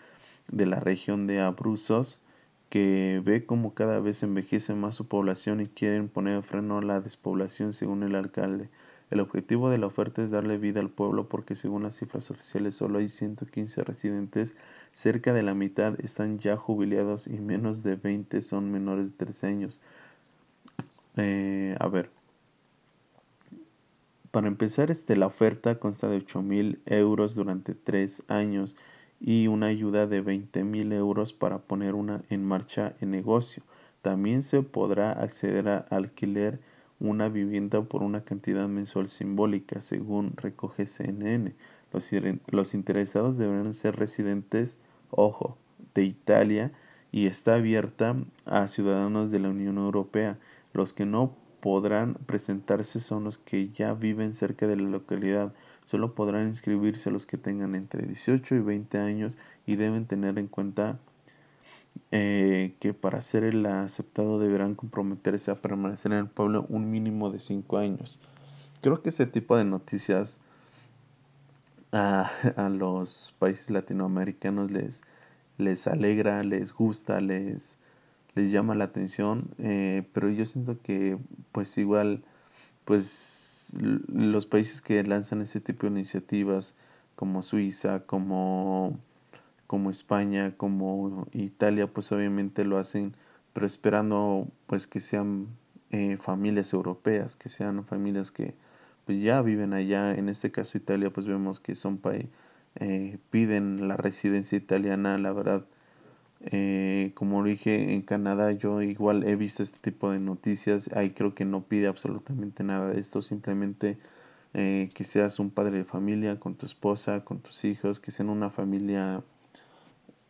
[0.49, 2.19] de la región de Abruzos
[2.69, 7.01] que ve como cada vez envejece más su población y quieren poner freno a la
[7.01, 8.69] despoblación según el alcalde.
[9.09, 12.75] El objetivo de la oferta es darle vida al pueblo porque según las cifras oficiales
[12.75, 14.55] solo hay 115 residentes,
[14.95, 19.47] cerca de la mitad están ya jubilados y menos de 20 son menores de 13
[19.47, 19.81] años.
[21.17, 22.09] Eh, a ver,
[24.31, 28.75] para empezar, este, la oferta consta de 8 mil euros durante 3 años
[29.19, 33.63] y una ayuda de 20 mil euros para poner una en marcha el negocio.
[34.01, 36.59] También se podrá acceder a alquiler
[36.99, 41.53] una vivienda por una cantidad mensual simbólica, según recoge CNN.
[42.47, 44.77] Los, interesados deberán ser residentes,
[45.11, 45.57] ojo,
[45.93, 46.73] de Italia
[47.13, 50.37] y está abierta a ciudadanos de la Unión Europea.
[50.73, 55.53] Los que no podrán presentarse son los que ya viven cerca de la localidad.
[55.85, 60.47] Solo podrán inscribirse los que tengan entre 18 y 20 años y deben tener en
[60.47, 60.99] cuenta
[62.11, 67.31] eh, que para ser el aceptado deberán comprometerse a permanecer en el pueblo un mínimo
[67.31, 68.19] de 5 años.
[68.81, 70.37] Creo que ese tipo de noticias
[71.95, 75.01] a, a los países latinoamericanos les,
[75.57, 77.77] les alegra, les gusta, les,
[78.35, 81.17] les llama la atención, eh, pero yo siento que
[81.51, 82.23] pues igual
[82.85, 86.75] pues los países que lanzan ese tipo de iniciativas
[87.15, 88.99] como Suiza, como
[89.67, 93.15] como España, como Italia, pues obviamente lo hacen,
[93.53, 95.47] pero esperando pues que sean
[95.91, 98.53] eh, familias europeas, que sean familias que
[99.05, 100.13] pues ya viven allá.
[100.15, 102.29] En este caso Italia, pues vemos que son países
[102.77, 105.65] eh, piden la residencia italiana, la verdad.
[106.41, 110.89] Eh, como dije, en Canadá yo igual he visto este tipo de noticias.
[110.93, 113.97] Ahí creo que no pide absolutamente nada de esto, simplemente
[114.53, 118.49] que seas un padre de familia con tu esposa, con tus hijos, que sean una
[118.49, 119.21] familia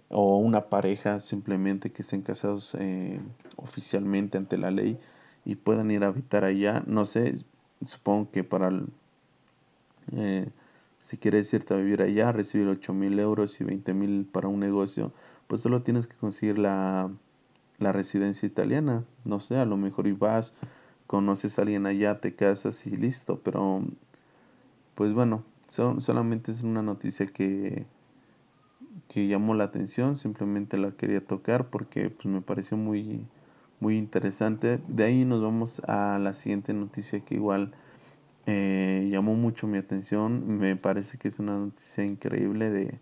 [0.10, 3.20] o una pareja simplemente que estén casados eh,
[3.58, 4.98] oficialmente ante la ley
[5.46, 6.84] y puedan ir a habitar allá.
[6.88, 7.36] No sé,
[7.84, 8.72] supongo que para
[10.12, 10.50] eh,
[11.02, 14.60] si quieres irte a vivir allá, recibir 8 mil euros y 20 mil para un
[14.60, 15.12] negocio,
[15.48, 17.10] pues solo tienes que conseguir la,
[17.80, 19.04] la residencia italiana.
[19.24, 20.54] No sé, a lo mejor y vas,
[21.08, 23.84] conoces a alguien allá, te casas y listo, pero
[24.96, 27.86] pues bueno, solamente es una noticia que
[29.08, 33.26] que llamó la atención, simplemente la quería tocar porque pues, me pareció muy,
[33.80, 34.80] muy interesante.
[34.88, 37.74] De ahí nos vamos a la siguiente noticia que igual
[38.46, 43.00] eh, llamó mucho mi atención, me parece que es una noticia increíble de...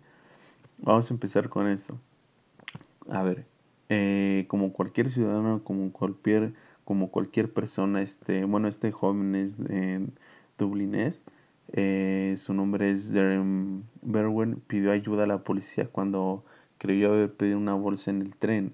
[0.78, 1.98] Vamos a empezar con esto.
[3.08, 3.46] A ver,
[3.88, 10.06] eh, como cualquier ciudadano, como cualquier, como cualquier persona, este, bueno, este joven es eh,
[10.58, 11.24] dublinés,
[12.36, 16.44] su nombre es Darren Berwin, pidió ayuda a la policía cuando
[16.78, 18.72] creyó haber pedido una bolsa en el tren.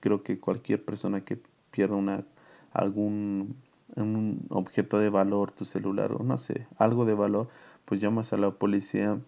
[0.00, 1.38] Creo que cualquier persona que
[1.70, 2.24] pierda una,
[2.72, 3.56] algún
[3.96, 7.48] un objeto de valor, tu celular o no sé, algo de valor,
[7.84, 9.18] pues llamas a la policía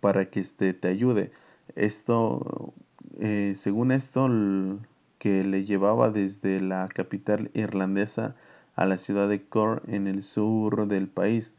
[0.00, 1.32] para que este, te ayude.
[1.76, 2.72] Esto,
[3.18, 4.28] eh, según esto,
[5.18, 8.34] que le llevaba desde la capital irlandesa
[8.74, 11.54] a la ciudad de Cork en el sur del país.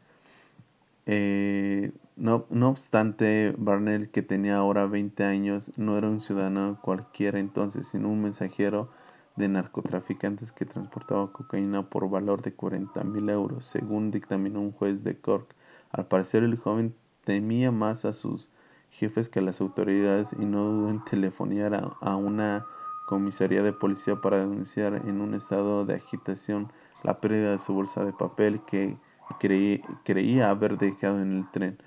[1.06, 7.38] Eh, no, no, obstante, Barnell, que tenía ahora 20 años, no era un ciudadano cualquiera
[7.38, 8.90] entonces, sino un mensajero
[9.36, 15.04] de narcotraficantes que transportaba cocaína por valor de 40 mil euros, según dictaminó un juez
[15.04, 15.54] de Cork.
[15.90, 16.94] Al parecer, el joven
[17.24, 18.50] temía más a sus
[18.90, 22.66] jefes que a las autoridades y no dudó en telefonear a, una
[23.06, 26.70] comisaría de policía para denunciar en un estado de agitación
[27.02, 28.96] la pérdida de su bolsa de papel que
[29.38, 31.78] creía haber dejado en el tren.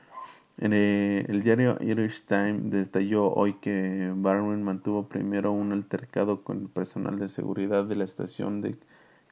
[0.57, 6.69] En el, diario Irish Times detalló hoy que Barwin mantuvo primero un altercado con el
[6.69, 8.77] personal de seguridad de la estación de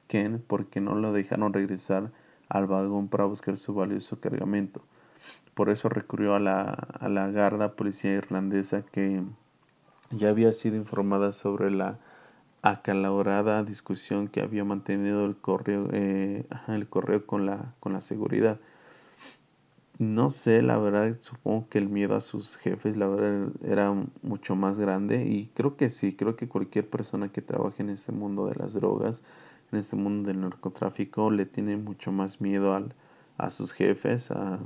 [0.06, 2.10] Ken porque no lo dejaron regresar
[2.50, 4.82] al vagón para buscar su valioso cargamento.
[5.54, 9.22] Por eso recurrió a la, a la Garda Policía Irlandesa que
[10.10, 11.98] ya había sido informada sobre la
[12.62, 18.58] acalorada discusión que había mantenido el correo, eh, el correo con, la, con la seguridad.
[19.98, 24.56] No sé, la verdad, supongo que el miedo a sus jefes, la verdad, era mucho
[24.56, 28.46] más grande y creo que sí, creo que cualquier persona que trabaje en este mundo
[28.46, 29.22] de las drogas,
[29.72, 32.94] en este mundo del narcotráfico, le tiene mucho más miedo al,
[33.38, 34.58] a sus jefes, a,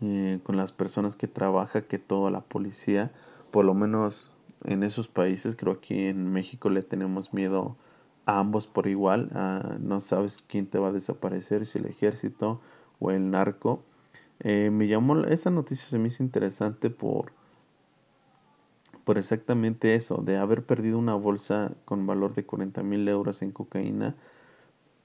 [0.00, 3.12] eh, con las personas que trabaja que toda la policía,
[3.50, 7.76] por lo menos en esos países, creo que en México le tenemos miedo
[8.26, 9.30] a ambos por igual,
[9.80, 12.60] no sabes quién te va a desaparecer, si el ejército
[13.00, 13.82] o el narco.
[14.40, 17.32] Eh, me llamó, esa noticia se me hizo interesante por,
[19.04, 23.52] por exactamente eso, de haber perdido una bolsa con valor de 40 mil euros en
[23.52, 24.16] cocaína.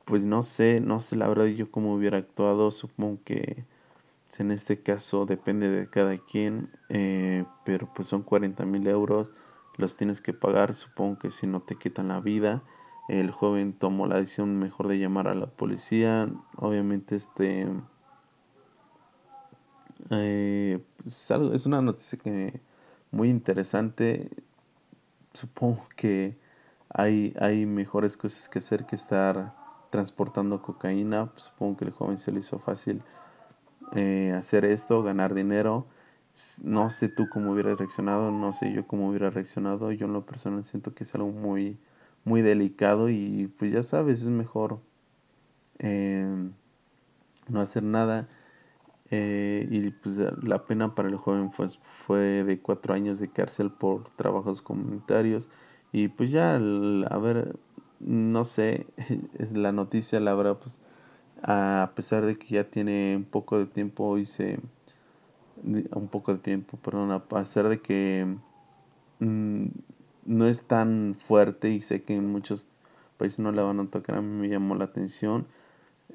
[0.06, 3.66] Pues no sé, no sé la verdad yo cómo hubiera actuado, supongo que
[4.38, 9.34] en este caso depende de cada quien, eh, pero pues son 40 mil euros,
[9.78, 12.64] los tienes que pagar, supongo que si no te quitan la vida.
[13.10, 16.30] El joven tomó la decisión mejor de llamar a la policía.
[16.58, 17.68] Obviamente este
[20.12, 22.62] eh, pues, es, una noticia que
[23.12, 24.30] muy interesante.
[25.34, 26.38] Supongo que
[26.90, 29.56] hay, hay mejores cosas que hacer que estar
[29.90, 31.32] transportando cocaína.
[31.36, 33.02] Supongo que el joven se le hizo fácil
[33.96, 35.88] eh, hacer esto, ganar dinero.
[36.64, 39.92] No sé tú cómo hubieras reaccionado, no sé yo cómo hubiera reaccionado.
[39.92, 41.80] Yo en lo personal siento que es algo muy,
[42.30, 44.80] muy delicado y pues ya sabes, es mejor
[45.80, 46.28] eh,
[47.50, 48.30] no hacer nada.
[49.12, 51.68] Eh, y pues la pena para el joven fue,
[52.06, 55.50] fue de cuatro años de cárcel por trabajos comunitarios.
[55.92, 57.58] Y pues ya, a ver,
[58.00, 58.86] no sé,
[59.52, 60.78] la noticia, la verdad, pues
[61.42, 64.60] a pesar de que ya tiene un poco de tiempo hice
[65.64, 68.28] un poco de tiempo perdón a pesar de que
[69.20, 69.68] mm,
[70.30, 72.68] no es tan fuerte y sé que en muchos
[73.18, 75.48] países no la van a tocar a mí me llamó la atención.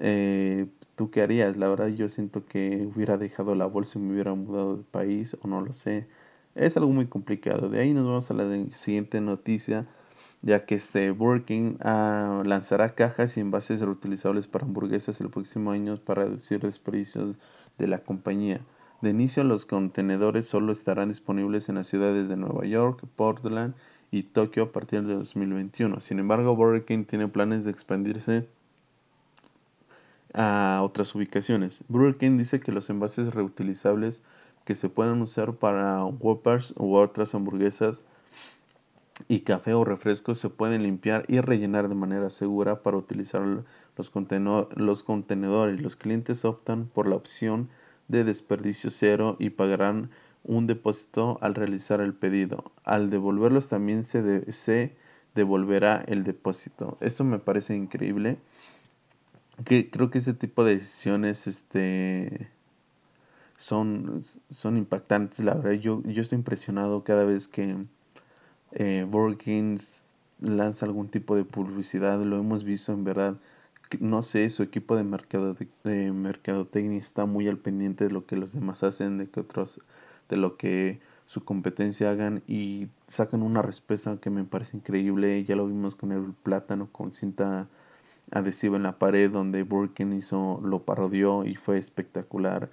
[0.01, 4.15] Eh, tú qué harías la verdad yo siento que hubiera dejado la bolsa y me
[4.15, 6.07] hubiera mudado de país o no lo sé.
[6.55, 7.69] Es algo muy complicado.
[7.69, 9.87] De ahí nos vamos a la siguiente noticia
[10.43, 15.73] ya que este Burger King ah, lanzará cajas y envases reutilizables para hamburguesas el próximo
[15.73, 17.37] año para reducir desperdicios
[17.79, 18.61] de la compañía.
[19.01, 23.75] De inicio, los contenedores solo estarán disponibles en las ciudades de Nueva York, Portland
[24.15, 26.01] y Tokio a partir de 2021.
[26.01, 28.47] Sin embargo, Burger King tiene planes de expandirse
[30.33, 31.81] a otras ubicaciones.
[31.89, 34.23] Burger King dice que los envases reutilizables
[34.65, 38.03] que se pueden usar para Whoppers u otras hamburguesas
[39.27, 43.65] y café o refrescos se pueden limpiar y rellenar de manera segura para utilizar los,
[44.77, 45.81] los contenedores.
[45.81, 47.69] Los clientes optan por la opción
[48.07, 50.11] de desperdicio cero y pagarán
[50.45, 52.73] un depósito al realizar el pedido.
[52.85, 54.95] Al devolverlos también se, se
[55.35, 56.97] devolverá el depósito.
[57.01, 58.39] Eso me parece increíble.
[59.65, 62.49] Que creo que ese tipo de decisiones este,
[63.57, 65.41] son, son impactantes.
[65.41, 67.77] La verdad, yo, yo estoy impresionado cada vez que
[68.73, 69.07] eh,
[70.41, 73.37] lanza algún tipo de publicidad, lo hemos visto en verdad.
[74.01, 78.37] No sé, su equipo de, mercado, de mercadotecnia está muy al pendiente de lo que
[78.37, 79.81] los demás hacen, de que otros,
[80.29, 85.45] de lo que su competencia hagan y sacan una respuesta que me parece increíble.
[85.45, 87.69] Ya lo vimos con el plátano con cinta
[88.31, 92.71] adhesiva en la pared donde Burkin hizo, lo parodió y fue espectacular.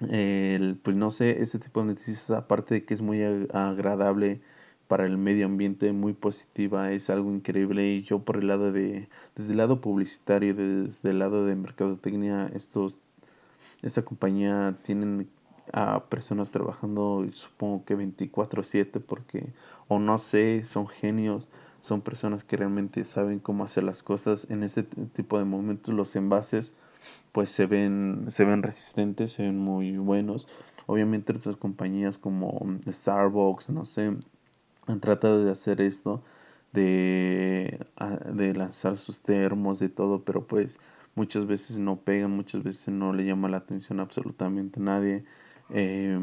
[0.00, 3.22] El, pues no sé, este tipo de noticias, aparte de que es muy
[3.52, 4.40] agradable
[4.86, 7.94] para el medio ambiente, muy positiva, es algo increíble.
[7.94, 12.46] Y yo por el lado de, desde el lado publicitario, desde el lado de mercadotecnia,
[12.54, 12.98] estos,
[13.82, 15.28] esta compañía tienen
[15.72, 19.52] a personas trabajando, supongo que 24/7, porque,
[19.88, 21.48] o no sé, son genios
[21.80, 24.46] son personas que realmente saben cómo hacer las cosas.
[24.50, 26.74] En este tipo de momentos los envases
[27.32, 30.48] pues se ven, se ven resistentes, se ven muy buenos.
[30.86, 32.60] Obviamente otras compañías como
[32.90, 34.16] Starbucks, no sé,
[34.86, 36.22] han tratado de hacer esto,
[36.72, 37.86] de,
[38.32, 40.78] de lanzar sus termos, de todo, pero pues
[41.14, 45.24] muchas veces no pegan, muchas veces no le llama la atención absolutamente nadie.
[45.70, 46.18] Eh,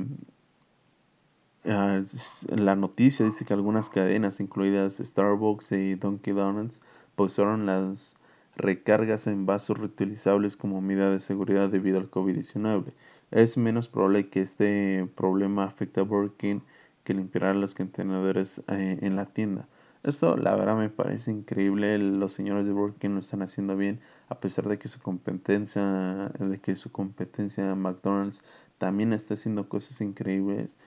[1.63, 6.81] la noticia dice que algunas cadenas, incluidas Starbucks y Dunkin' Donuts,
[7.15, 8.15] pausaron las
[8.55, 12.93] recargas en vasos reutilizables como medida de seguridad debido al COVID-19.
[13.31, 16.59] Es menos probable que este problema afecte a Burger King
[17.03, 19.67] que limpiar los contenedores eh, en la tienda.
[20.03, 21.97] Esto la verdad me parece increíble.
[21.97, 26.31] Los señores de Burger King lo están haciendo bien a pesar de que su competencia,
[26.39, 28.43] de que su competencia McDonald's
[28.77, 30.77] también está haciendo cosas increíbles.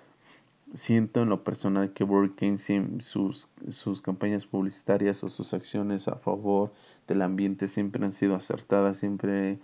[0.75, 2.57] Siento en lo personal que Burger King
[3.01, 6.73] sus, sus campañas publicitarias o sus acciones a favor
[7.07, 9.59] del ambiente siempre han sido acertadas, siempre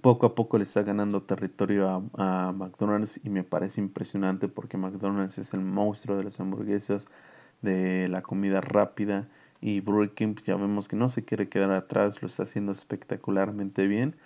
[0.00, 4.76] poco a poco le está ganando territorio a, a, McDonald's y me parece impresionante porque
[4.76, 7.08] McDonald's es el monstruo de las hamburguesas,
[7.62, 9.28] de la comida rápida
[9.60, 13.86] y Burger King ya vemos que no se quiere quedar atrás, lo está haciendo espectacularmente
[13.86, 14.16] bien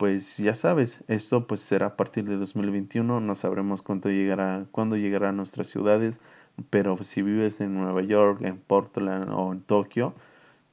[0.00, 4.96] pues ya sabes, esto pues será a partir de 2021, no sabremos cuánto llegará, cuándo
[4.96, 6.20] llegará a nuestras ciudades,
[6.70, 10.14] pero si vives en Nueva York, en Portland o en Tokio,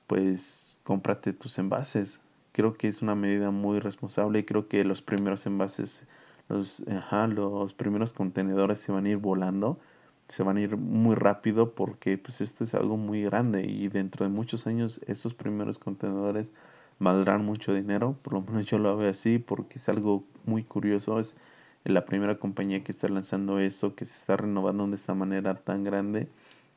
[0.07, 2.21] pues cómprate tus envases.
[2.53, 6.05] Creo que es una medida muy responsable y creo que los primeros envases,
[6.47, 9.77] los, ajá, los primeros contenedores se van a ir volando,
[10.29, 14.25] se van a ir muy rápido porque pues esto es algo muy grande y dentro
[14.25, 16.49] de muchos años estos primeros contenedores
[16.99, 21.19] valdrán mucho dinero, por lo menos yo lo veo así porque es algo muy curioso,
[21.19, 21.35] es
[21.83, 25.83] la primera compañía que está lanzando eso, que se está renovando de esta manera tan
[25.83, 26.27] grande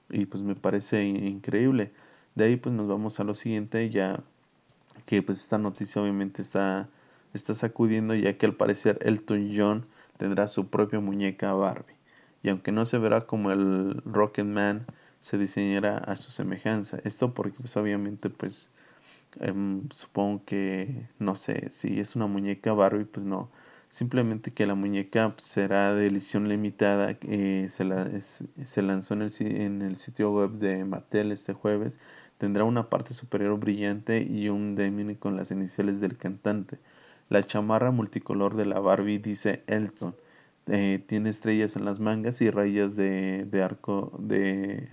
[0.08, 1.92] y pues me parece increíble.
[2.34, 4.20] De ahí pues nos vamos a lo siguiente, ya
[5.06, 6.88] que pues esta noticia obviamente está,
[7.34, 11.94] está sacudiendo ya que al parecer Elton John tendrá su propia muñeca Barbie.
[12.42, 14.86] Y aunque no se verá como el Rocket Man,
[15.20, 16.98] se diseñará a su semejanza.
[17.04, 18.70] Esto porque pues obviamente pues
[19.38, 23.50] Em, supongo que, no sé, si es una muñeca Barbie, pues no.
[23.88, 27.16] Simplemente que la muñeca será de edición limitada.
[27.22, 31.98] Eh, se, la, se lanzó en el, en el sitio web de Mattel este jueves.
[32.38, 36.78] Tendrá una parte superior brillante y un demini con las iniciales del cantante.
[37.28, 40.14] La chamarra multicolor de la Barbie dice Elton.
[40.66, 44.88] Eh, tiene estrellas en las mangas y rayas de, de arco de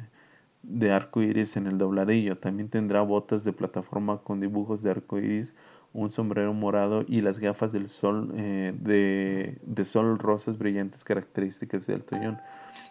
[0.67, 2.37] de arco iris en el dobladillo.
[2.37, 5.55] También tendrá botas de plataforma con dibujos de arco iris,
[5.93, 11.87] un sombrero morado y las gafas del sol eh, de, de, sol rosas brillantes características
[11.87, 12.37] de Elton John.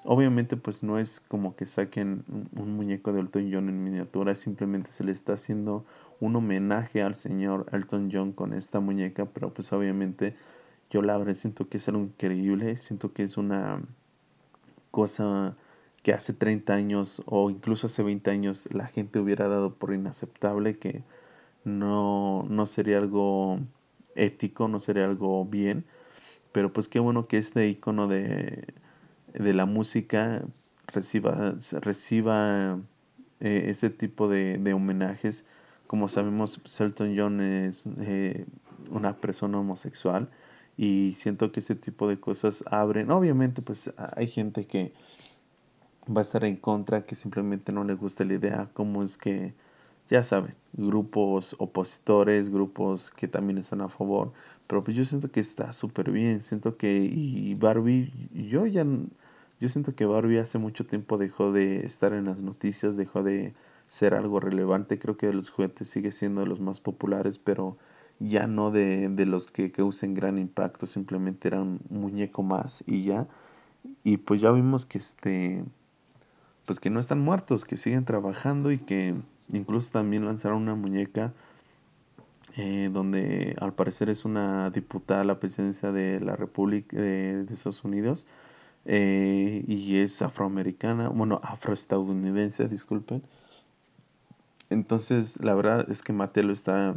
[0.05, 2.24] Obviamente pues no es como que saquen
[2.57, 5.85] un, muñeco de Elton John en miniatura, simplemente se le está haciendo
[6.20, 10.35] un homenaje al señor Elton John con esta muñeca, pero pues obviamente
[10.91, 13.83] yo la verdad siento que es algo increíble, siento que es una
[14.91, 15.57] cosa
[16.07, 20.79] que hace 30 años o incluso hace 20 años la gente hubiera dado por inaceptable,
[20.79, 21.03] que
[21.65, 23.59] no, no sería algo
[24.15, 25.85] ético, no sería algo bien.
[26.53, 28.73] Pero pues qué bueno que este icono de,
[29.35, 30.45] de la música
[30.87, 32.79] reciba, reciba
[33.41, 35.45] eh, ese tipo de, de, homenajes.
[35.89, 38.47] Como sabemos, Selton John es eh,
[38.93, 40.29] una persona homosexual
[40.77, 43.11] y siento que ese tipo de cosas abren.
[43.11, 44.93] Obviamente, pues hay gente que
[46.15, 49.55] va a estar en contra, que simplemente no le gusta la idea, como es que,
[50.09, 54.33] ya saben, grupos opositores, grupos que también están a favor,
[54.67, 58.85] pero pues yo siento que está súper bien, siento que, y Barbie, yo ya,
[59.61, 63.55] yo siento que Barbie hace mucho tiempo dejó de estar en las noticias, dejó de
[63.89, 67.77] ser algo relevante, creo que de los juguetes sigue siendo de los más populares, pero
[68.19, 73.05] ya no de, de los que causen gran impacto, simplemente era un muñeco más y
[73.05, 73.27] ya,
[74.05, 75.65] y pues ya vimos que este
[76.67, 79.14] pues que no están muertos, que siguen trabajando y que
[79.53, 81.33] incluso también lanzaron una muñeca
[82.57, 87.85] eh, donde al parecer es una diputada a la presidencia de la República de, Estados
[87.85, 88.27] Unidos.
[88.87, 93.23] eh, y es afroamericana, bueno, afroestadounidense, disculpen.
[94.71, 96.95] Entonces, la verdad es que Mattel lo está,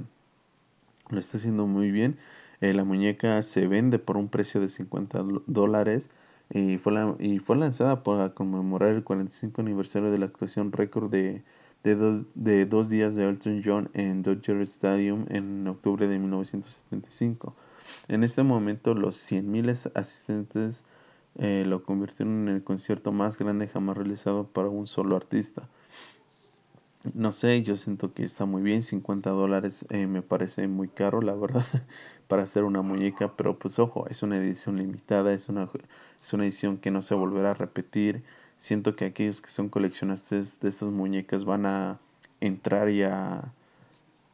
[1.09, 2.17] lo está haciendo muy bien.
[2.61, 6.09] Eh, la muñeca se vende por un precio de 50 dólares
[6.51, 11.11] y fue, la, y fue lanzada para conmemorar el 45 aniversario de la actuación récord
[11.11, 11.43] de,
[11.83, 17.55] de, de, dos días de Elton John en Dodger Stadium en octubre de 1975.
[18.07, 20.83] En este momento los 100.000 asistentes
[21.35, 25.67] eh, lo convirtieron en el concierto más grande jamás realizado para un solo artista.
[27.13, 31.21] No sé, yo siento que está muy bien, 50 dólares eh, me parece muy caro,
[31.21, 31.65] la verdad,
[32.29, 35.67] para hacer una muñeca, pero pues ojo, es una edición limitada, es una,
[36.23, 38.23] es una edición que no se volverá a repetir.
[38.57, 41.99] Siento que aquellos que son coleccionistas de estas muñecas van a
[42.39, 43.51] entrar y a,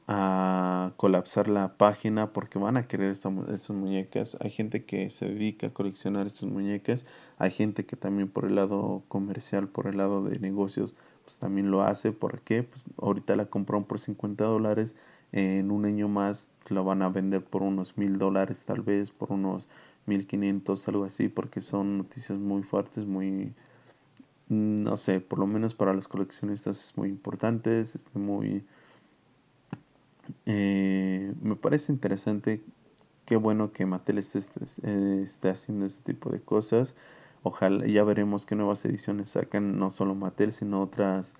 [0.07, 4.37] a colapsar la página porque van a querer estas muñecas.
[4.41, 7.05] Hay gente que se dedica a coleccionar estas muñecas,
[7.37, 11.71] hay gente que también por el lado comercial, por el lado de negocios, pues también
[11.71, 12.11] lo hace.
[12.11, 12.63] ¿Por qué?
[12.63, 14.95] Pues ahorita la compraron por 50 dólares,
[15.31, 19.31] en un año más la van a vender por unos mil dólares tal vez, por
[19.31, 19.67] unos
[20.05, 23.53] 1500, algo así, porque son noticias muy fuertes, muy,
[24.49, 28.63] no sé, por lo menos para los coleccionistas es muy importante, es muy...
[30.45, 32.61] Eh, me parece interesante,
[33.25, 36.95] qué bueno que Mattel esté, esté, esté haciendo este tipo de cosas.
[37.43, 41.35] Ojalá, ya veremos qué nuevas ediciones sacan, no solo Mattel, sino otras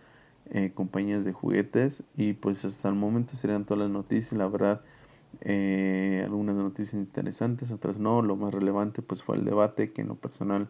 [0.51, 2.03] eh, compañías de juguetes.
[2.17, 4.81] Y pues hasta el momento serían todas las noticias, la verdad.
[5.41, 8.21] Eh, algunas noticias interesantes, otras no.
[8.21, 10.67] Lo más relevante pues fue el debate, que en lo personal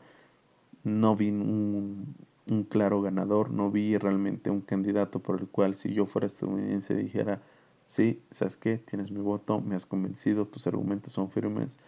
[0.84, 2.16] no vi un,
[2.48, 6.96] un claro ganador, no vi realmente un candidato por el cual si yo fuera estadounidense
[6.96, 7.42] dijera,
[7.88, 11.80] sí, sabes qué, tienes mi voto, me has convencido, tus argumentos son firmes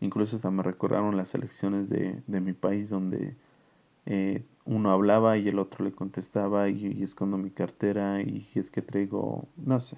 [0.00, 3.34] Incluso hasta me recordaron las elecciones de, de mi país donde
[4.06, 8.82] eh, uno hablaba y el otro le contestaba y, escondo mi cartera y, es que
[8.82, 9.96] traigo, no sé.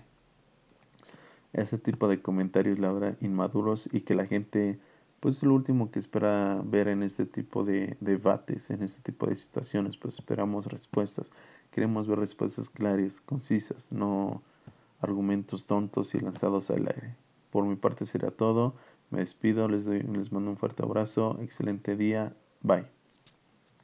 [1.52, 4.78] Ese tipo de comentarios, la verdad, inmaduros y que la gente,
[5.20, 9.26] pues es lo último que espera ver en este tipo de debates, en este tipo
[9.26, 11.30] de situaciones, pues esperamos respuestas.
[11.70, 14.42] Queremos ver respuestas claras, concisas, no
[15.02, 17.16] argumentos tontos y lanzados al aire.
[17.50, 18.74] Por mi parte será todo.
[19.10, 23.01] Me despido, les, doy, les mando un fuerte abrazo, excelente día, bye.